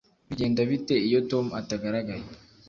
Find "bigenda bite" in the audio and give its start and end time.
0.27-0.95